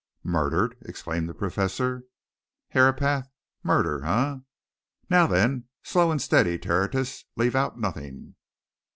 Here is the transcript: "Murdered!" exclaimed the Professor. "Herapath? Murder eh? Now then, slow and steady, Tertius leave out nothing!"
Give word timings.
"Murdered!" 0.23 0.77
exclaimed 0.81 1.29
the 1.29 1.33
Professor. 1.35 2.05
"Herapath? 2.69 3.29
Murder 3.61 4.03
eh? 4.03 4.37
Now 5.11 5.27
then, 5.27 5.65
slow 5.83 6.09
and 6.09 6.19
steady, 6.19 6.57
Tertius 6.57 7.25
leave 7.35 7.55
out 7.55 7.79
nothing!" 7.79 8.33